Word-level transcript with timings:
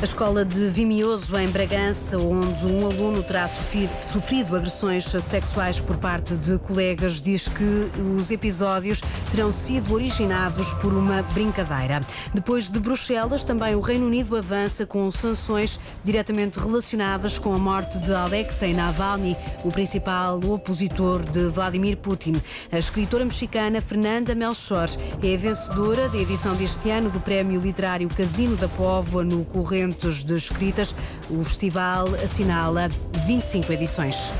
A 0.00 0.04
escola 0.04 0.44
de 0.44 0.68
Vimioso, 0.68 1.36
em 1.36 1.48
Bragança, 1.48 2.16
onde 2.18 2.64
um 2.66 2.86
aluno 2.86 3.20
terá 3.20 3.48
sofrido 3.48 4.54
agressões 4.56 5.04
sexuais 5.04 5.80
por 5.80 5.96
parte 5.96 6.36
de 6.36 6.56
colegas, 6.60 7.20
diz 7.20 7.48
que 7.48 7.90
os 8.16 8.30
episódios 8.30 9.00
terão 9.32 9.50
sido 9.50 9.92
originados 9.92 10.72
por 10.74 10.92
uma 10.92 11.20
brincadeira. 11.34 12.00
Depois 12.32 12.70
de 12.70 12.78
Bruxelas, 12.78 13.42
também 13.42 13.74
o 13.74 13.80
Reino 13.80 14.06
Unido 14.06 14.36
avança 14.36 14.86
com 14.86 15.10
sanções 15.10 15.80
diretamente 16.04 16.60
relacionadas 16.60 17.36
com 17.36 17.52
a 17.52 17.58
morte 17.58 17.98
de 17.98 18.14
Alexei 18.14 18.72
Navalny, 18.72 19.36
o 19.64 19.72
principal 19.72 20.38
opositor 20.44 21.28
de 21.28 21.48
Vladimir 21.48 21.96
Putin. 21.96 22.40
A 22.70 22.78
escritora 22.78 23.24
mexicana 23.24 23.80
Fernanda 23.80 24.32
Melchor 24.32 24.88
é 25.20 25.34
a 25.34 25.36
vencedora 25.36 26.08
da 26.08 26.18
edição 26.18 26.54
deste 26.54 26.88
ano 26.88 27.10
do 27.10 27.18
Prémio 27.18 27.60
Literário 27.60 28.08
Casino 28.08 28.54
da 28.54 28.68
Póvoa 28.68 29.24
no 29.24 29.44
Corrente 29.44 29.87
de 30.24 30.34
escritas. 30.34 30.94
O 31.30 31.42
festival 31.42 32.06
assinala 32.22 32.88
25 33.26 33.72
edições. 33.72 34.32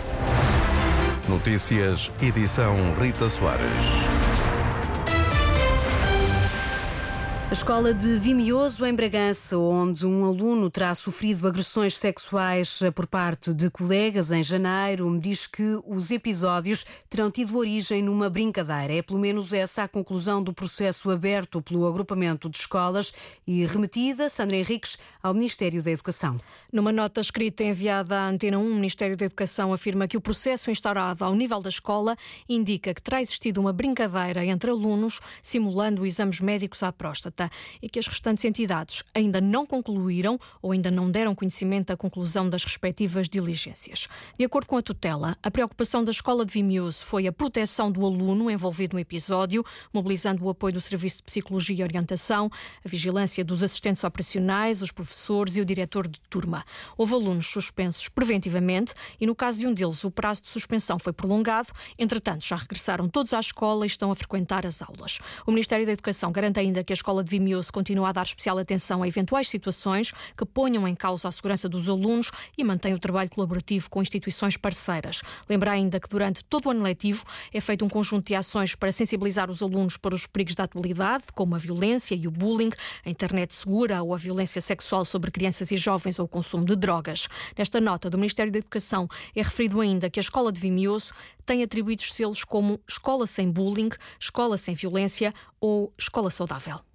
Notícias, 1.28 2.10
edição 2.22 2.76
Rita 2.98 3.28
Soares. 3.28 4.17
A 7.50 7.54
escola 7.54 7.94
de 7.94 8.18
Vimioso, 8.18 8.84
em 8.84 8.94
Bragança, 8.94 9.56
onde 9.56 10.06
um 10.06 10.26
aluno 10.26 10.68
terá 10.68 10.94
sofrido 10.94 11.48
agressões 11.48 11.96
sexuais 11.96 12.80
por 12.94 13.06
parte 13.06 13.54
de 13.54 13.70
colegas 13.70 14.30
em 14.30 14.42
janeiro, 14.42 15.18
diz 15.18 15.46
que 15.46 15.80
os 15.86 16.10
episódios 16.10 16.84
terão 17.08 17.30
tido 17.30 17.56
origem 17.56 18.02
numa 18.02 18.28
brincadeira. 18.28 18.92
É 18.92 19.00
pelo 19.00 19.18
menos 19.18 19.54
essa 19.54 19.84
a 19.84 19.88
conclusão 19.88 20.42
do 20.42 20.52
processo 20.52 21.10
aberto 21.10 21.62
pelo 21.62 21.88
agrupamento 21.88 22.50
de 22.50 22.58
escolas 22.58 23.14
e 23.46 23.64
remetida, 23.64 24.28
Sandra 24.28 24.56
Henriques, 24.58 24.98
ao 25.22 25.32
Ministério 25.32 25.82
da 25.82 25.90
Educação. 25.90 26.38
Numa 26.70 26.92
nota 26.92 27.22
escrita 27.22 27.64
enviada 27.64 28.14
à 28.14 28.28
Antena 28.28 28.58
1, 28.58 28.60
o 28.60 28.74
Ministério 28.74 29.16
da 29.16 29.24
Educação 29.24 29.72
afirma 29.72 30.06
que 30.06 30.18
o 30.18 30.20
processo 30.20 30.70
instaurado 30.70 31.24
ao 31.24 31.34
nível 31.34 31.62
da 31.62 31.70
escola 31.70 32.14
indica 32.46 32.92
que 32.92 33.00
terá 33.00 33.22
existido 33.22 33.58
uma 33.58 33.72
brincadeira 33.72 34.44
entre 34.44 34.70
alunos, 34.70 35.18
simulando 35.42 36.04
exames 36.04 36.40
médicos 36.42 36.82
à 36.82 36.92
próstata 36.92 37.37
e 37.82 37.88
que 37.88 37.98
as 37.98 38.06
restantes 38.06 38.44
entidades 38.44 39.02
ainda 39.14 39.40
não 39.40 39.66
concluíram 39.66 40.38
ou 40.62 40.72
ainda 40.72 40.90
não 40.90 41.10
deram 41.10 41.34
conhecimento 41.34 41.88
da 41.88 41.96
conclusão 41.96 42.48
das 42.48 42.64
respectivas 42.64 43.28
diligências. 43.28 44.08
De 44.38 44.44
acordo 44.44 44.66
com 44.66 44.76
a 44.76 44.82
tutela, 44.82 45.36
a 45.42 45.50
preocupação 45.50 46.02
da 46.04 46.10
Escola 46.10 46.44
de 46.44 46.52
Vimioso 46.52 47.04
foi 47.04 47.26
a 47.26 47.32
proteção 47.32 47.90
do 47.92 48.04
aluno 48.04 48.50
envolvido 48.50 48.94
no 48.94 49.00
episódio, 49.00 49.64
mobilizando 49.92 50.44
o 50.44 50.50
apoio 50.50 50.74
do 50.74 50.80
Serviço 50.80 51.18
de 51.18 51.22
Psicologia 51.24 51.76
e 51.76 51.82
Orientação, 51.82 52.50
a 52.84 52.88
vigilância 52.88 53.44
dos 53.44 53.62
assistentes 53.62 54.02
operacionais, 54.02 54.82
os 54.82 54.90
professores 54.90 55.56
e 55.56 55.60
o 55.60 55.64
diretor 55.64 56.08
de 56.08 56.20
turma. 56.30 56.64
Houve 56.96 57.14
alunos 57.14 57.46
suspensos 57.46 58.08
preventivamente 58.08 58.94
e, 59.20 59.26
no 59.26 59.34
caso 59.34 59.58
de 59.58 59.66
um 59.66 59.74
deles, 59.74 60.04
o 60.04 60.10
prazo 60.10 60.42
de 60.42 60.48
suspensão 60.48 60.98
foi 60.98 61.12
prolongado. 61.12 61.68
Entretanto, 61.98 62.44
já 62.44 62.56
regressaram 62.56 63.08
todos 63.08 63.32
à 63.32 63.40
escola 63.40 63.84
e 63.84 63.88
estão 63.88 64.10
a 64.10 64.14
frequentar 64.14 64.66
as 64.66 64.82
aulas. 64.82 65.18
O 65.46 65.50
Ministério 65.50 65.86
da 65.86 65.92
Educação 65.92 66.32
garante 66.32 66.60
ainda 66.60 66.82
que 66.82 66.92
a 66.92 66.94
Escola 66.94 67.22
de 67.22 67.27
de 67.28 67.30
Vimeo-se 67.30 67.70
continua 67.70 68.08
a 68.08 68.12
dar 68.12 68.24
especial 68.24 68.58
atenção 68.58 69.02
a 69.02 69.08
eventuais 69.08 69.48
situações 69.48 70.12
que 70.36 70.44
ponham 70.44 70.88
em 70.88 70.94
causa 70.94 71.28
a 71.28 71.32
segurança 71.32 71.68
dos 71.68 71.88
alunos 71.88 72.30
e 72.56 72.64
mantém 72.64 72.94
o 72.94 72.98
trabalho 72.98 73.28
colaborativo 73.30 73.90
com 73.90 74.00
instituições 74.00 74.56
parceiras. 74.56 75.20
Lembra 75.48 75.72
ainda 75.72 76.00
que 76.00 76.08
durante 76.08 76.44
todo 76.44 76.66
o 76.66 76.70
ano 76.70 76.82
letivo 76.82 77.24
é 77.52 77.60
feito 77.60 77.84
um 77.84 77.88
conjunto 77.88 78.28
de 78.28 78.34
ações 78.34 78.74
para 78.74 78.90
sensibilizar 78.90 79.50
os 79.50 79.62
alunos 79.62 79.96
para 79.96 80.14
os 80.14 80.26
perigos 80.26 80.54
da 80.54 80.64
atualidade, 80.64 81.24
como 81.34 81.54
a 81.54 81.58
violência 81.58 82.14
e 82.14 82.26
o 82.26 82.30
bullying, 82.30 82.70
a 83.04 83.10
internet 83.10 83.54
segura 83.54 84.02
ou 84.02 84.14
a 84.14 84.16
violência 84.16 84.60
sexual 84.60 85.04
sobre 85.04 85.30
crianças 85.30 85.70
e 85.70 85.76
jovens 85.76 86.18
ou 86.18 86.24
o 86.24 86.28
consumo 86.28 86.64
de 86.64 86.74
drogas. 86.74 87.28
Nesta 87.56 87.80
nota 87.80 88.08
do 88.08 88.16
Ministério 88.16 88.50
da 88.50 88.58
Educação 88.58 89.06
é 89.36 89.42
referido 89.42 89.80
ainda 89.80 90.08
que 90.08 90.18
a 90.18 90.22
Escola 90.22 90.50
de 90.50 90.60
Vimioso 90.60 91.12
tem 91.44 91.62
atribuídos 91.62 92.12
selos 92.12 92.44
como 92.44 92.80
Escola 92.86 93.26
Sem 93.26 93.50
Bullying, 93.50 93.90
Escola 94.20 94.56
Sem 94.56 94.74
Violência 94.74 95.34
ou 95.60 95.92
Escola 95.98 96.30
Saudável. 96.30 96.87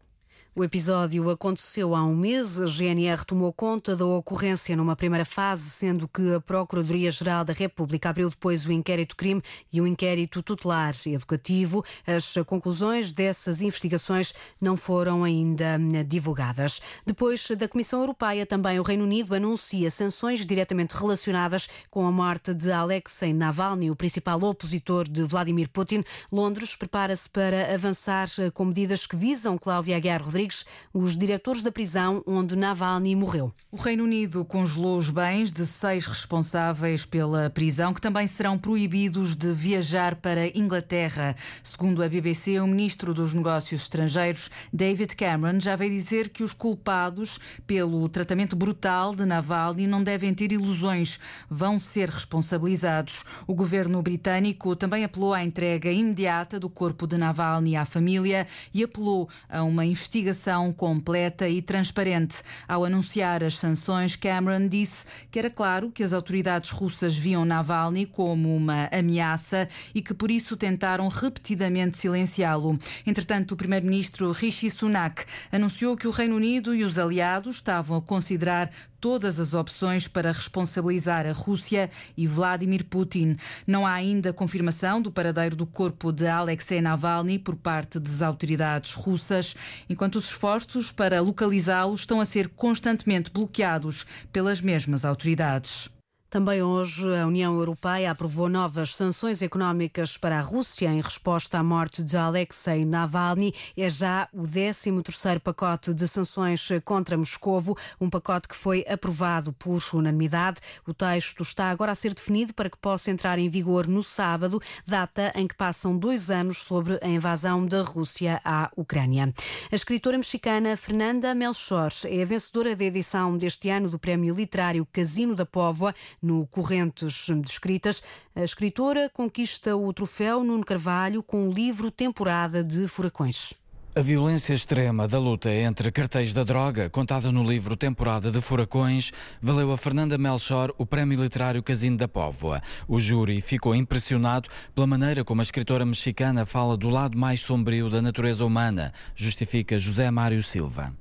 O 0.55 0.63
episódio 0.63 1.31
aconteceu 1.31 1.95
há 1.95 2.05
um 2.05 2.15
mês. 2.15 2.61
A 2.61 2.67
GNR 2.67 3.25
tomou 3.25 3.51
conta 3.51 3.95
da 3.95 4.05
ocorrência 4.05 4.77
numa 4.77 4.95
primeira 4.95 5.25
fase, 5.25 5.67
sendo 5.67 6.07
que 6.07 6.35
a 6.35 6.39
Procuradoria-Geral 6.39 7.43
da 7.43 7.53
República 7.53 8.11
abriu 8.11 8.29
depois 8.29 8.63
o 8.63 8.71
inquérito-crime 8.71 9.41
e 9.71 9.81
o 9.81 9.87
inquérito 9.87 10.43
tutelar 10.43 10.93
educativo. 11.07 11.83
As 12.05 12.35
conclusões 12.45 13.11
dessas 13.11 13.63
investigações 13.63 14.35
não 14.61 14.77
foram 14.77 15.23
ainda 15.23 15.79
divulgadas. 16.07 16.79
Depois 17.03 17.49
da 17.57 17.67
Comissão 17.67 18.01
Europeia, 18.01 18.45
também 18.45 18.79
o 18.79 18.83
Reino 18.83 19.05
Unido 19.05 19.33
anuncia 19.33 19.89
sanções 19.89 20.45
diretamente 20.45 20.95
relacionadas 20.95 21.67
com 21.89 22.05
a 22.05 22.11
morte 22.11 22.53
de 22.53 22.71
Alexei 22.71 23.33
Navalny, 23.33 23.89
o 23.89 23.95
principal 23.95 24.39
opositor 24.43 25.09
de 25.09 25.23
Vladimir 25.23 25.67
Putin. 25.69 26.03
Londres 26.31 26.75
prepara-se 26.75 27.27
para 27.27 27.73
avançar 27.73 28.27
com 28.53 28.65
medidas 28.65 29.07
que 29.07 29.15
visam 29.15 29.57
Cláudia 29.57 29.97
Aguiar 29.97 30.21
Rodrigues 30.21 30.42
Rodrigues, 30.43 30.65
os 30.93 31.17
diretores 31.17 31.63
da 31.63 31.71
prisão 31.71 32.21
onde 32.27 32.55
Navalny 32.55 33.15
morreu. 33.15 33.53
O 33.71 33.77
Reino 33.77 34.03
Unido 34.03 34.45
congelou 34.45 34.97
os 34.97 35.09
bens 35.09 35.51
de 35.51 35.65
seis 35.65 36.05
responsáveis 36.05 37.05
pela 37.05 37.49
prisão, 37.49 37.93
que 37.93 38.01
também 38.01 38.27
serão 38.27 38.57
proibidos 38.57 39.35
de 39.35 39.51
viajar 39.53 40.15
para 40.15 40.55
Inglaterra. 40.57 41.35
Segundo 41.63 42.03
a 42.03 42.09
BBC, 42.09 42.59
o 42.59 42.67
ministro 42.67 43.13
dos 43.13 43.33
Negócios 43.33 43.81
Estrangeiros, 43.81 44.49
David 44.71 45.15
Cameron, 45.15 45.59
já 45.59 45.75
veio 45.75 45.91
dizer 45.91 46.29
que 46.29 46.43
os 46.43 46.53
culpados 46.53 47.39
pelo 47.65 48.07
tratamento 48.09 48.55
brutal 48.55 49.15
de 49.15 49.25
Navalny 49.25 49.87
não 49.87 50.03
devem 50.03 50.33
ter 50.33 50.51
ilusões, 50.51 51.19
vão 51.49 51.79
ser 51.79 52.09
responsabilizados. 52.09 53.23
O 53.47 53.55
governo 53.55 54.01
britânico 54.01 54.75
também 54.75 55.03
apelou 55.03 55.33
à 55.33 55.43
entrega 55.43 55.91
imediata 55.91 56.59
do 56.59 56.69
corpo 56.69 57.07
de 57.07 57.17
Navalny 57.17 57.75
à 57.75 57.85
família 57.85 58.45
e 58.73 58.83
apelou 58.83 59.29
a 59.49 59.63
uma 59.63 59.85
investigação 59.85 60.32
investigação 60.33 60.73
completa 60.73 61.47
e 61.47 61.61
transparente. 61.61 62.41
Ao 62.67 62.83
anunciar 62.83 63.43
as 63.43 63.57
sanções, 63.57 64.15
Cameron 64.15 64.67
disse 64.67 65.05
que 65.31 65.39
era 65.39 65.49
claro 65.49 65.91
que 65.91 66.03
as 66.03 66.11
autoridades 66.11 66.71
russas 66.71 67.15
viam 67.15 67.45
Navalny 67.45 68.05
como 68.05 68.55
uma 68.55 68.89
ameaça 68.91 69.69
e 69.93 70.01
que 70.01 70.13
por 70.13 70.31
isso 70.31 70.57
tentaram 70.57 71.07
repetidamente 71.07 71.97
silenciá-lo. 71.97 72.79
Entretanto, 73.05 73.53
o 73.53 73.57
primeiro-ministro 73.57 74.31
Rishi 74.31 74.69
Sunak 74.69 75.23
anunciou 75.51 75.95
que 75.95 76.07
o 76.07 76.11
Reino 76.11 76.35
Unido 76.35 76.73
e 76.73 76.83
os 76.83 76.97
aliados 76.97 77.57
estavam 77.57 77.97
a 77.97 78.01
considerar 78.01 78.71
todas 79.03 79.37
as 79.37 79.53
opções 79.53 80.07
para 80.07 80.31
responsabilizar 80.31 81.27
a 81.27 81.33
Rússia 81.33 81.89
e 82.15 82.25
Vladimir 82.25 82.85
Putin. 82.85 83.35
Não 83.67 83.85
há 83.85 83.91
ainda 83.91 84.31
confirmação 84.31 85.01
do 85.01 85.11
paradeiro 85.11 85.57
do 85.57 85.65
corpo 85.65 86.09
de 86.09 86.25
Alexei 86.25 86.79
Navalny 86.79 87.37
por 87.37 87.57
parte 87.57 87.99
das 87.99 88.21
autoridades 88.21 88.93
russas, 88.93 89.57
enquanto 89.89 90.15
os 90.15 90.29
esforços 90.29 90.89
para 90.89 91.19
localizá-lo 91.19 91.93
estão 91.93 92.21
a 92.21 92.25
ser 92.25 92.47
constantemente 92.47 93.29
bloqueados 93.29 94.05
pelas 94.31 94.61
mesmas 94.61 95.03
autoridades. 95.03 95.92
Também 96.33 96.63
hoje, 96.63 97.15
a 97.15 97.27
União 97.27 97.55
Europeia 97.55 98.09
aprovou 98.09 98.49
novas 98.49 98.95
sanções 98.95 99.43
económicas 99.43 100.17
para 100.17 100.39
a 100.39 100.41
Rússia 100.41 100.91
em 100.91 100.99
resposta 100.99 101.59
à 101.59 101.63
morte 101.63 102.01
de 102.01 102.17
Alexei 102.17 102.83
Navalny. 102.85 103.53
É 103.77 103.87
já 103.87 104.27
o 104.33 104.41
13º 104.41 105.39
pacote 105.39 105.93
de 105.93 106.07
sanções 106.07 106.69
contra 106.83 107.15
Moscovo, 107.15 107.77
um 108.01 108.09
pacote 108.09 108.47
que 108.47 108.55
foi 108.55 108.83
aprovado 108.89 109.53
por 109.53 109.79
unanimidade. 109.93 110.59
O 110.87 110.93
texto 110.93 111.43
está 111.43 111.69
agora 111.69 111.91
a 111.91 111.95
ser 111.95 112.15
definido 112.15 112.51
para 112.51 112.67
que 112.67 112.79
possa 112.79 113.11
entrar 113.11 113.37
em 113.37 113.47
vigor 113.47 113.85
no 113.85 114.01
sábado, 114.01 114.59
data 114.87 115.31
em 115.35 115.45
que 115.45 115.53
passam 115.53 115.95
dois 115.95 116.31
anos 116.31 116.63
sobre 116.63 116.97
a 117.03 117.07
invasão 117.07 117.63
da 117.63 117.83
Rússia 117.83 118.41
à 118.43 118.71
Ucrânia. 118.75 119.31
A 119.71 119.75
escritora 119.75 120.17
mexicana 120.17 120.75
Fernanda 120.77 121.35
Melchor 121.35 121.91
é 122.05 122.23
a 122.23 122.25
vencedora 122.25 122.75
da 122.75 122.85
edição 122.85 123.37
deste 123.37 123.69
ano 123.69 123.87
do 123.87 123.99
Prémio 123.99 124.33
Literário 124.33 124.83
Casino 124.91 125.35
da 125.35 125.45
Póvoa 125.45 125.93
no 126.23 126.47
Correntes 126.47 127.27
de 127.27 127.51
Escritas. 127.51 128.01
A 128.33 128.43
escritora 128.43 129.09
conquista 129.13 129.75
o 129.75 129.91
troféu 129.93 130.43
Nuno 130.43 130.63
Carvalho 130.63 131.21
com 131.21 131.49
o 131.49 131.51
livro 131.51 131.91
Temporada 131.91 132.63
de 132.63 132.87
Furacões. 132.87 133.53
A 133.95 134.01
violência 134.01 134.55
extrema 134.55 135.07
da 135.07 135.19
luta 135.19 135.51
entre 135.51 135.91
cartéis 135.91 136.33
da 136.33 136.43
droga, 136.43 136.89
contada 136.89 137.31
no 137.31 137.43
livro 137.43 137.77
Temporada 137.77 138.31
de 138.31 138.41
Furacões, 138.41 139.11
valeu 139.39 139.71
a 139.71 139.77
Fernanda 139.77 140.17
Melchor 140.17 140.73
o 140.79 140.85
Prémio 140.85 141.21
Literário 141.21 141.61
Casino 141.61 141.95
da 141.95 142.07
Póvoa. 142.07 142.59
O 142.87 142.99
júri 142.99 143.39
ficou 143.39 143.75
impressionado 143.75 144.49
pela 144.73 144.87
maneira 144.87 145.23
como 145.23 145.41
a 145.41 145.43
escritora 145.43 145.85
mexicana 145.85 146.43
fala 146.43 146.75
do 146.75 146.89
lado 146.89 147.15
mais 147.15 147.41
sombrio 147.41 147.87
da 147.87 148.01
natureza 148.01 148.43
humana, 148.43 148.91
justifica 149.15 149.77
José 149.77 150.09
Mário 150.09 150.41
Silva. 150.41 150.91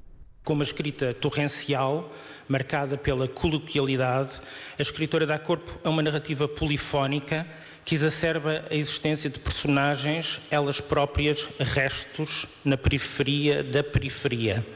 Com 0.45 0.55
uma 0.55 0.65
escrita 0.65 1.15
torrencial, 1.15 2.13
marcada 2.49 2.97
pela 2.97 3.29
coloquialidade, 3.29 4.41
a 4.77 4.83
escritora 4.83 5.25
dá 5.25 5.39
corpo 5.39 5.79
a 5.85 5.89
uma 5.89 6.03
narrativa 6.03 6.49
polifónica 6.49 7.47
que 7.85 7.95
exacerba 7.95 8.65
a 8.71 8.75
existência 8.75 9.31
de 9.31 9.39
personagens, 9.39 10.41
elas 10.51 10.81
próprias 10.81 11.49
restos, 11.59 12.47
na 12.65 12.77
periferia 12.77 13.63
da 13.63 13.85
periferia. 13.85 14.67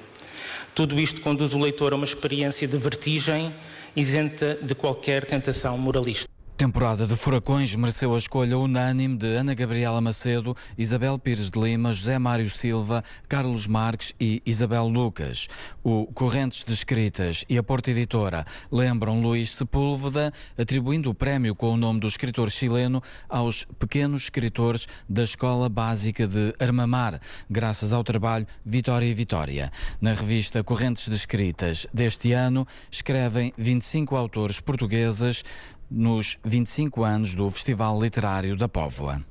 Tudo 0.75 1.01
isto 1.01 1.21
conduz 1.21 1.53
o 1.53 1.59
leitor 1.59 1.93
a 1.93 1.97
uma 1.97 2.05
experiência 2.05 2.69
de 2.69 2.77
vertigem 2.77 3.55
isenta 3.97 4.59
de 4.62 4.75
qualquer 4.75 5.25
tentação 5.25 5.77
moralista. 5.79 6.36
Temporada 6.56 7.06
de 7.06 7.14
Furacões 7.14 7.75
mereceu 7.75 8.14
a 8.14 8.19
escolha 8.19 8.56
unânime 8.56 9.14
de 9.14 9.26
Ana 9.26 9.53
Gabriela 9.53 10.00
Macedo, 10.00 10.56
Isabel 10.79 11.19
Pires 11.19 11.50
de 11.50 11.61
Lima, 11.61 11.93
José 11.93 12.19
Mário 12.19 12.49
Silva, 12.49 13.05
Carlos 13.29 13.67
Marques 13.67 14.14
e 14.19 14.41
Isabel 14.47 14.88
Lucas. 14.88 15.49
O 15.85 16.06
Correntes 16.14 16.64
de 16.64 16.73
Escritas 16.73 17.44
e 17.47 17.58
a 17.58 17.62
Porta 17.62 17.91
Editora 17.91 18.47
lembram 18.73 19.20
Luís 19.20 19.55
Sepúlveda, 19.55 20.32
atribuindo 20.56 21.11
o 21.11 21.14
prémio 21.14 21.55
com 21.55 21.75
o 21.75 21.76
nome 21.76 22.00
do 22.00 22.06
escritor 22.06 22.50
chileno 22.50 23.02
aos 23.29 23.67
pequenos 23.79 24.23
escritores 24.23 24.88
da 25.06 25.25
Escola 25.25 25.69
Básica 25.69 26.26
de 26.26 26.55
Armamar, 26.59 27.20
graças 27.50 27.93
ao 27.93 28.02
trabalho 28.02 28.47
Vitória 28.64 29.05
e 29.05 29.12
Vitória. 29.12 29.70
Na 30.00 30.14
revista 30.14 30.64
Correntes 30.64 31.06
de 31.06 31.17
Escritas 31.17 31.87
deste 31.93 32.32
ano, 32.32 32.67
escrevem 32.91 33.52
25 33.59 34.17
autores 34.17 34.59
portugueses 34.59 35.44
nos 35.91 36.38
25 36.44 37.05
anos 37.05 37.35
do 37.35 37.50
Festival 37.50 38.00
Literário 38.00 38.56
da 38.56 38.69
Póvoa. 38.69 39.25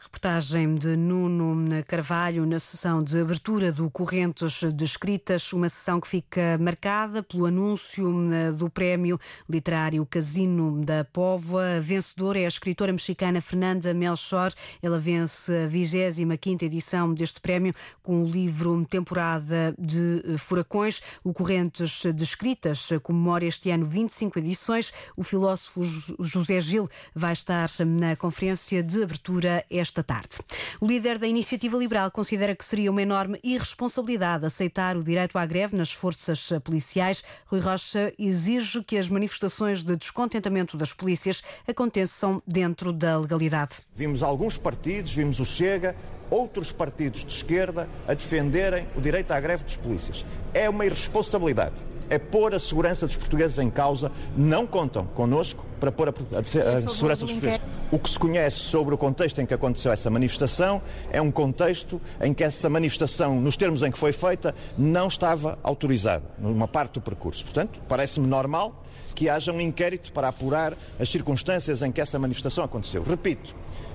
Reportagem 0.00 0.76
de 0.76 0.96
Nuno 0.96 1.66
Carvalho 1.84 2.46
na 2.46 2.60
sessão 2.60 3.02
de 3.02 3.20
abertura 3.20 3.72
do 3.72 3.90
Correntes 3.90 4.62
de 4.72 4.84
Escritas, 4.84 5.52
uma 5.52 5.68
sessão 5.68 6.00
que 6.00 6.06
fica 6.06 6.56
marcada 6.60 7.20
pelo 7.20 7.46
anúncio 7.46 8.08
eh, 8.32 8.52
do 8.52 8.70
Prémio 8.70 9.18
Literário 9.50 10.06
Casino 10.06 10.84
da 10.84 11.04
Póvoa. 11.04 11.78
A 11.78 11.80
vencedora 11.80 12.38
é 12.38 12.44
a 12.44 12.48
escritora 12.48 12.92
mexicana 12.92 13.40
Fernanda 13.40 13.92
Melchor. 13.92 14.52
Ela 14.80 15.00
vence 15.00 15.64
a 15.64 15.66
25 15.66 16.64
edição 16.64 17.12
deste 17.12 17.40
prémio 17.40 17.74
com 18.00 18.22
o 18.22 18.26
livro 18.26 18.86
Temporada 18.88 19.74
de 19.76 20.22
Furacões. 20.38 21.02
O 21.24 21.34
Correntes 21.34 22.04
de 22.14 22.22
Escritas 22.22 22.88
comemora 23.02 23.44
este 23.44 23.68
ano 23.70 23.84
25 23.84 24.38
edições. 24.38 24.92
O 25.16 25.24
filósofo 25.24 25.82
José 26.20 26.60
Gil 26.60 26.88
vai 27.12 27.32
estar 27.32 27.68
na 27.84 28.14
conferência 28.14 28.80
de 28.80 29.02
abertura 29.02 29.64
esta 29.68 29.87
esta 29.88 30.02
tarde. 30.02 30.38
O 30.80 30.86
líder 30.86 31.18
da 31.18 31.26
Iniciativa 31.26 31.76
Liberal 31.76 32.10
considera 32.10 32.54
que 32.54 32.64
seria 32.64 32.90
uma 32.90 33.02
enorme 33.02 33.38
irresponsabilidade 33.42 34.46
aceitar 34.46 34.96
o 34.96 35.02
direito 35.02 35.36
à 35.38 35.44
greve 35.44 35.76
nas 35.76 35.92
forças 35.92 36.50
policiais. 36.62 37.24
Rui 37.46 37.60
Rocha 37.60 38.12
exige 38.18 38.82
que 38.84 38.96
as 38.96 39.08
manifestações 39.08 39.82
de 39.82 39.96
descontentamento 39.96 40.76
das 40.76 40.92
polícias 40.92 41.42
aconteçam 41.66 42.42
dentro 42.46 42.92
da 42.92 43.18
legalidade. 43.18 43.76
Vimos 43.94 44.22
alguns 44.22 44.58
partidos, 44.58 45.14
vimos 45.14 45.40
o 45.40 45.44
Chega, 45.44 45.96
outros 46.30 46.70
partidos 46.70 47.24
de 47.24 47.32
esquerda 47.32 47.88
a 48.06 48.12
defenderem 48.12 48.86
o 48.94 49.00
direito 49.00 49.32
à 49.32 49.40
greve 49.40 49.64
dos 49.64 49.76
polícias. 49.76 50.26
É 50.52 50.68
uma 50.68 50.84
irresponsabilidade 50.84 51.84
é 52.10 52.18
pôr 52.18 52.54
a 52.54 52.58
segurança 52.58 53.06
dos 53.06 53.16
portugueses 53.16 53.58
em 53.58 53.70
causa. 53.70 54.10
Não 54.36 54.66
contam 54.66 55.06
connosco 55.06 55.64
para 55.78 55.92
pôr 55.92 56.08
a, 56.08 56.12
a, 56.12 56.36
a, 56.36 56.38
a 56.40 56.88
segurança 56.88 57.24
dos 57.24 57.32
portugueses. 57.32 57.60
O 57.90 57.98
que 57.98 58.10
se 58.10 58.18
conhece 58.18 58.58
sobre 58.58 58.94
o 58.94 58.98
contexto 58.98 59.40
em 59.40 59.46
que 59.46 59.54
aconteceu 59.54 59.90
essa 59.90 60.10
manifestação 60.10 60.82
é 61.10 61.22
um 61.22 61.30
contexto 61.30 62.00
em 62.20 62.34
que 62.34 62.44
essa 62.44 62.68
manifestação, 62.68 63.40
nos 63.40 63.56
termos 63.56 63.82
em 63.82 63.90
que 63.90 63.98
foi 63.98 64.12
feita, 64.12 64.54
não 64.76 65.08
estava 65.08 65.58
autorizada, 65.62 66.24
numa 66.38 66.68
parte 66.68 66.94
do 66.94 67.00
percurso. 67.00 67.44
Portanto, 67.44 67.80
parece-me 67.88 68.26
normal 68.26 68.84
que 69.14 69.28
haja 69.28 69.52
um 69.52 69.60
inquérito 69.60 70.12
para 70.12 70.28
apurar 70.28 70.76
as 71.00 71.08
circunstâncias 71.08 71.82
em 71.82 71.90
que 71.90 72.00
essa 72.00 72.18
manifestação 72.18 72.62
aconteceu. 72.62 73.02
Repito, 73.02 73.54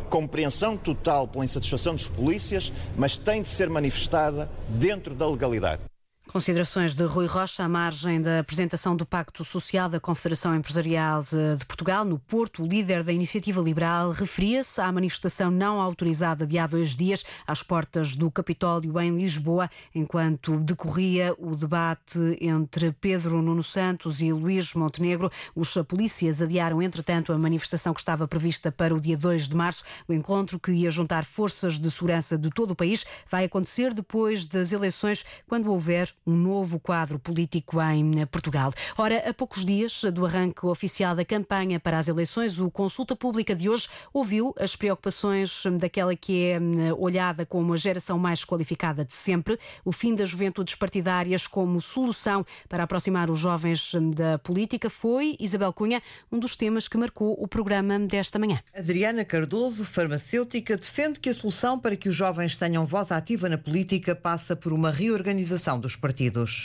compreensão 0.09 0.75
total 0.75 1.27
pela 1.27 1.45
insatisfação 1.45 1.95
dos 1.95 2.07
polícias, 2.07 2.73
mas 2.97 3.17
tem 3.17 3.41
de 3.41 3.47
ser 3.47 3.69
manifestada 3.69 4.49
dentro 4.69 5.13
da 5.15 5.27
legalidade. 5.27 5.81
Considerações 6.33 6.95
de 6.95 7.03
Rui 7.03 7.27
Rocha 7.27 7.63
à 7.63 7.69
margem 7.69 8.19
da 8.19 8.39
apresentação 8.39 8.95
do 8.95 9.05
Pacto 9.05 9.43
Social 9.43 9.87
da 9.87 9.99
Confederação 9.99 10.55
Empresarial 10.55 11.21
de, 11.21 11.63
Portugal 11.67 12.03
no 12.03 12.17
Porto. 12.17 12.63
O 12.63 12.67
líder 12.67 13.03
da 13.03 13.13
Iniciativa 13.13 13.61
Liberal 13.61 14.09
referia-se 14.09 14.81
à 14.81 14.91
manifestação 14.91 15.51
não 15.51 15.79
autorizada 15.79 16.47
de 16.47 16.57
há 16.57 16.65
dois 16.65 16.95
dias 16.95 17.23
às 17.45 17.61
portas 17.61 18.15
do 18.15 18.31
Capitólio 18.31 18.99
em 18.99 19.15
Lisboa, 19.15 19.69
enquanto 19.93 20.59
decorria 20.59 21.35
o 21.37 21.55
debate 21.55 22.17
entre 22.41 22.91
Pedro 22.93 23.39
Nuno 23.39 23.61
Santos 23.61 24.19
e 24.19 24.33
Luís 24.33 24.73
Montenegro. 24.73 25.31
Os 25.55 25.75
polícias 25.87 26.41
adiaram, 26.41 26.81
entretanto, 26.81 27.31
a 27.31 27.37
manifestação 27.37 27.93
que 27.93 27.99
estava 27.99 28.27
prevista 28.27 28.71
para 28.71 28.95
o 28.95 28.99
dia 28.99 29.15
2 29.15 29.49
de 29.49 29.55
março. 29.55 29.83
O 30.07 30.13
encontro 30.13 30.59
que 30.59 30.71
ia 30.71 30.89
juntar 30.89 31.25
forças 31.25 31.79
de 31.79 31.91
segurança 31.91 32.39
de 32.39 32.49
todo 32.49 32.71
o 32.71 32.75
país 32.75 33.05
vai 33.29 33.45
acontecer 33.45 33.93
depois 33.93 34.47
das 34.47 34.71
eleições, 34.71 35.23
quando 35.47 35.71
houver 35.71 36.11
um 36.25 36.35
novo 36.35 36.79
quadro 36.79 37.19
político 37.19 37.81
em 37.81 38.25
Portugal. 38.27 38.71
Ora, 38.97 39.29
a 39.29 39.33
poucos 39.33 39.65
dias 39.65 40.03
do 40.13 40.25
arranque 40.25 40.65
oficial 40.65 41.15
da 41.15 41.25
campanha 41.25 41.79
para 41.79 41.99
as 41.99 42.07
eleições, 42.07 42.59
o 42.59 42.71
Consulta 42.71 43.15
Pública 43.15 43.55
de 43.55 43.69
hoje 43.69 43.89
ouviu 44.13 44.53
as 44.59 44.75
preocupações 44.75 45.63
daquela 45.79 46.15
que 46.15 46.45
é 46.45 46.59
hum, 46.59 46.95
olhada 46.97 47.45
como 47.45 47.73
a 47.73 47.77
geração 47.77 48.17
mais 48.17 48.45
qualificada 48.45 49.03
de 49.03 49.13
sempre, 49.13 49.59
o 49.83 49.91
fim 49.91 50.15
das 50.15 50.29
juventudes 50.29 50.75
partidárias 50.75 51.47
como 51.47 51.81
solução 51.81 52.45
para 52.69 52.83
aproximar 52.83 53.29
os 53.29 53.39
jovens 53.39 53.93
hum, 53.93 54.11
da 54.11 54.37
política 54.39 54.89
foi, 54.89 55.35
Isabel 55.39 55.73
Cunha, 55.73 56.01
um 56.31 56.39
dos 56.39 56.55
temas 56.55 56.87
que 56.87 56.97
marcou 56.97 57.35
o 57.37 57.47
programa 57.47 57.99
desta 57.99 58.39
manhã. 58.39 58.59
Adriana 58.75 59.25
Cardoso, 59.25 59.83
farmacêutica, 59.83 60.77
defende 60.77 61.19
que 61.19 61.29
a 61.29 61.33
solução 61.33 61.77
para 61.77 61.95
que 61.95 62.07
os 62.07 62.15
jovens 62.15 62.57
tenham 62.57 62.85
voz 62.85 63.11
ativa 63.11 63.49
na 63.49 63.57
política 63.57 64.15
passa 64.15 64.55
por 64.55 64.71
uma 64.71 64.89
reorganização 64.89 65.79
dos 65.79 65.95
partidos. 65.95 66.12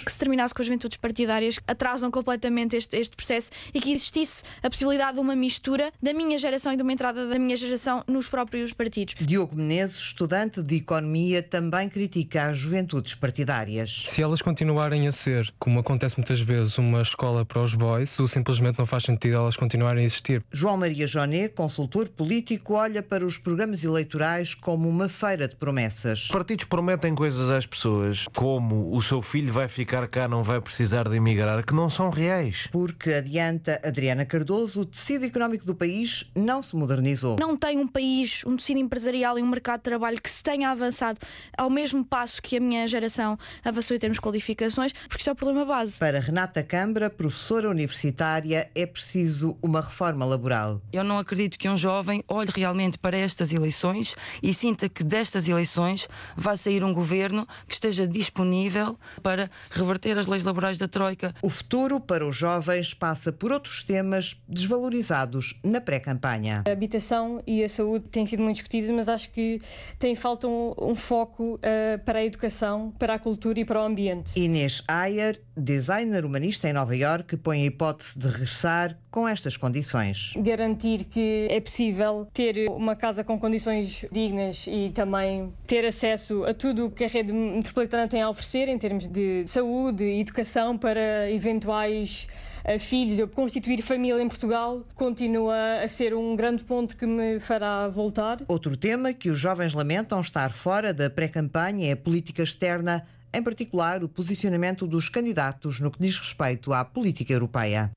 Que 0.04 0.12
se 0.12 0.18
terminasse 0.18 0.54
com 0.54 0.62
as 0.62 0.66
juventudes 0.66 0.96
partidárias, 0.96 1.58
atrasam 1.66 2.10
completamente 2.10 2.76
este, 2.76 2.96
este 2.96 3.16
processo 3.16 3.50
e 3.74 3.80
que 3.80 3.92
existisse 3.92 4.42
a 4.62 4.70
possibilidade 4.70 5.14
de 5.14 5.20
uma 5.20 5.34
mistura 5.34 5.92
da 6.02 6.12
minha 6.12 6.38
geração 6.38 6.72
e 6.72 6.76
de 6.76 6.82
uma 6.82 6.92
entrada 6.92 7.26
da 7.28 7.38
minha 7.38 7.56
geração 7.56 8.04
nos 8.06 8.28
próprios 8.28 8.72
partidos. 8.72 9.14
Diogo 9.20 9.56
Menezes, 9.56 9.96
estudante 9.96 10.62
de 10.62 10.76
Economia, 10.76 11.42
também 11.42 11.88
critica 11.88 12.48
as 12.48 12.56
juventudes 12.56 13.14
partidárias. 13.14 14.04
Se 14.06 14.22
elas 14.22 14.40
continuarem 14.40 15.08
a 15.08 15.12
ser, 15.12 15.52
como 15.58 15.80
acontece 15.80 16.16
muitas 16.16 16.40
vezes, 16.40 16.78
uma 16.78 17.02
escola 17.02 17.44
para 17.44 17.62
os 17.62 17.74
boys, 17.74 18.16
simplesmente 18.28 18.78
não 18.78 18.86
faz 18.86 19.04
sentido 19.04 19.34
elas 19.34 19.56
continuarem 19.56 20.02
a 20.02 20.06
existir. 20.06 20.42
João 20.52 20.76
Maria 20.76 21.06
Joné, 21.06 21.48
consultor 21.48 22.08
político, 22.08 22.74
olha 22.74 23.02
para 23.02 23.24
os 23.24 23.38
programas 23.38 23.82
eleitorais 23.82 24.54
como 24.54 24.88
uma 24.88 25.08
feira 25.08 25.48
de 25.48 25.56
promessas. 25.56 26.24
Os 26.24 26.28
partidos 26.28 26.66
prometem 26.66 27.14
coisas 27.14 27.50
às 27.50 27.66
pessoas, 27.66 28.26
como 28.34 28.94
o 28.94 29.02
seu 29.02 29.22
filho 29.22 29.37
vai 29.46 29.68
ficar 29.68 30.06
cá, 30.08 30.26
não 30.28 30.42
vai 30.42 30.60
precisar 30.60 31.08
de 31.08 31.16
emigrar, 31.16 31.64
que 31.64 31.74
não 31.74 31.88
são 31.88 32.10
reais. 32.10 32.68
Porque, 32.70 33.12
adianta 33.12 33.80
Adriana 33.84 34.24
Cardoso, 34.24 34.82
o 34.82 34.84
tecido 34.84 35.24
económico 35.24 35.64
do 35.64 35.74
país 35.74 36.30
não 36.34 36.62
se 36.62 36.76
modernizou. 36.76 37.36
Não 37.38 37.56
tem 37.56 37.78
um 37.78 37.86
país, 37.86 38.42
um 38.44 38.56
tecido 38.56 38.78
empresarial 38.80 39.38
e 39.38 39.42
um 39.42 39.46
mercado 39.46 39.78
de 39.78 39.84
trabalho 39.84 40.20
que 40.20 40.30
se 40.30 40.42
tenha 40.42 40.70
avançado 40.70 41.18
ao 41.56 41.70
mesmo 41.70 42.04
passo 42.04 42.40
que 42.42 42.56
a 42.56 42.60
minha 42.60 42.86
geração 42.88 43.38
avançou 43.64 43.96
em 43.96 44.00
termos 44.00 44.16
de 44.16 44.22
qualificações, 44.22 44.92
porque 44.92 45.18
isto 45.18 45.28
é 45.30 45.32
o 45.32 45.36
problema 45.36 45.64
base. 45.64 45.92
Para 45.98 46.20
Renata 46.20 46.62
Câmara, 46.62 47.10
professora 47.10 47.68
universitária, 47.68 48.70
é 48.74 48.86
preciso 48.86 49.56
uma 49.62 49.80
reforma 49.80 50.24
laboral. 50.24 50.80
Eu 50.92 51.04
não 51.04 51.18
acredito 51.18 51.58
que 51.58 51.68
um 51.68 51.76
jovem 51.76 52.24
olhe 52.26 52.50
realmente 52.54 52.98
para 52.98 53.16
estas 53.16 53.52
eleições 53.52 54.14
e 54.42 54.52
sinta 54.54 54.88
que 54.88 55.04
destas 55.04 55.46
eleições 55.48 56.08
vai 56.36 56.56
sair 56.56 56.82
um 56.82 56.92
governo 56.92 57.46
que 57.66 57.74
esteja 57.74 58.06
disponível 58.06 58.98
para 59.22 59.27
reverter 59.70 60.18
as 60.18 60.26
leis 60.26 60.44
laborais 60.44 60.78
da 60.78 60.88
Troika. 60.88 61.34
O 61.42 61.50
futuro 61.50 62.00
para 62.00 62.26
os 62.26 62.36
jovens 62.36 62.94
passa 62.94 63.32
por 63.32 63.52
outros 63.52 63.82
temas 63.82 64.40
desvalorizados 64.48 65.56
na 65.64 65.80
pré-campanha. 65.80 66.64
A 66.66 66.72
habitação 66.72 67.42
e 67.46 67.62
a 67.62 67.68
saúde 67.68 68.06
têm 68.10 68.26
sido 68.26 68.42
muito 68.42 68.56
discutidas, 68.56 68.90
mas 68.90 69.08
acho 69.08 69.30
que 69.30 69.60
tem 69.98 70.14
falta 70.14 70.46
um, 70.46 70.74
um 70.80 70.94
foco 70.94 71.54
uh, 71.54 71.98
para 72.04 72.20
a 72.20 72.24
educação, 72.24 72.92
para 72.98 73.14
a 73.14 73.18
cultura 73.18 73.60
e 73.60 73.64
para 73.64 73.80
o 73.80 73.84
ambiente. 73.84 74.38
Inês 74.38 74.82
Ayer, 74.86 75.40
designer 75.56 76.24
humanista 76.24 76.68
em 76.68 76.72
Nova 76.72 76.96
Iorque, 76.96 77.36
põe 77.36 77.62
a 77.62 77.66
hipótese 77.66 78.18
de 78.18 78.28
regressar 78.28 78.98
com 79.10 79.26
estas 79.26 79.56
condições. 79.56 80.34
Garantir 80.36 81.04
que 81.04 81.48
é 81.50 81.60
possível 81.60 82.28
ter 82.32 82.68
uma 82.68 82.94
casa 82.94 83.24
com 83.24 83.38
condições 83.38 84.04
dignas 84.12 84.66
e 84.66 84.90
também 84.94 85.52
ter 85.66 85.84
acesso 85.86 86.44
a 86.44 86.54
tudo 86.54 86.86
o 86.86 86.90
que 86.90 87.04
a 87.04 87.08
rede 87.08 87.32
metropolitana 87.32 88.06
tem 88.08 88.22
a 88.22 88.28
oferecer 88.28 88.68
em 88.68 88.78
termos 88.78 89.08
de 89.08 89.17
saúde 89.46 90.04
e 90.04 90.20
educação 90.20 90.76
para 90.76 91.30
eventuais 91.30 92.26
eh, 92.64 92.78
filhos, 92.78 93.18
eu 93.18 93.26
constituir 93.26 93.80
família 93.82 94.20
em 94.22 94.28
Portugal 94.28 94.84
continua 94.94 95.82
a 95.82 95.88
ser 95.88 96.14
um 96.14 96.36
grande 96.36 96.64
ponto 96.64 96.96
que 96.96 97.06
me 97.06 97.40
fará 97.40 97.88
voltar. 97.88 98.38
Outro 98.46 98.76
tema 98.76 99.12
que 99.14 99.30
os 99.30 99.38
jovens 99.38 99.72
lamentam 99.72 100.20
estar 100.20 100.52
fora 100.52 100.92
da 100.92 101.08
pré-campanha 101.08 101.88
é 101.88 101.92
a 101.92 101.96
política 101.96 102.42
externa, 102.42 103.06
em 103.32 103.42
particular 103.42 104.04
o 104.04 104.08
posicionamento 104.08 104.86
dos 104.86 105.08
candidatos 105.08 105.80
no 105.80 105.90
que 105.90 105.98
diz 105.98 106.18
respeito 106.18 106.72
à 106.72 106.84
política 106.84 107.32
europeia. 107.32 107.90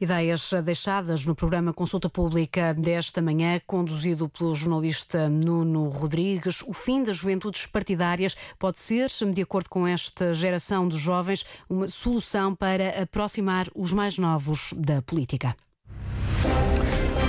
Ideias 0.00 0.52
deixadas 0.64 1.26
no 1.26 1.34
programa 1.34 1.72
Consulta 1.72 2.08
Pública 2.08 2.72
desta 2.72 3.20
manhã, 3.20 3.60
conduzido 3.66 4.28
pelo 4.28 4.54
jornalista 4.54 5.28
Nuno 5.28 5.88
Rodrigues. 5.88 6.62
O 6.62 6.72
fim 6.72 7.02
das 7.02 7.16
juventudes 7.16 7.66
partidárias 7.66 8.36
pode 8.60 8.78
ser, 8.78 9.10
de 9.34 9.42
acordo 9.42 9.68
com 9.68 9.88
esta 9.88 10.32
geração 10.32 10.86
de 10.86 10.96
jovens, 10.96 11.44
uma 11.68 11.88
solução 11.88 12.54
para 12.54 13.02
aproximar 13.02 13.66
os 13.74 13.92
mais 13.92 14.18
novos 14.18 14.72
da 14.76 15.02
política. 15.02 15.56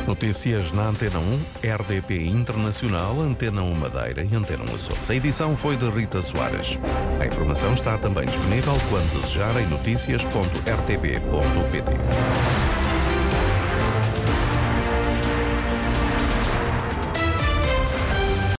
Notícias 0.10 0.72
na 0.72 0.88
Antena 0.88 1.20
1, 1.20 1.40
RDP 1.64 2.26
Internacional, 2.26 3.22
Antena 3.22 3.62
1 3.62 3.76
Madeira 3.76 4.24
e 4.24 4.36
Antena 4.36 4.64
1 4.68 4.74
Açores. 4.74 5.08
A 5.08 5.14
edição 5.14 5.56
foi 5.56 5.78
de 5.78 5.88
Rita 5.88 6.20
Soares. 6.24 6.80
A 7.22 7.28
informação 7.28 7.76
está 7.76 7.96
também 7.96 8.26
disponível 8.26 8.74
quando 8.90 9.22
desejar 9.22 9.62
em 9.62 9.68
notícias.rtp.pt. 9.68 11.92